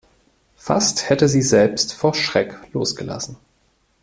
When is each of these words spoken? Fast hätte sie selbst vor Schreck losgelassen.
Fast 0.55 1.09
hätte 1.11 1.29
sie 1.29 1.43
selbst 1.43 1.93
vor 1.93 2.15
Schreck 2.15 2.57
losgelassen. 2.73 3.37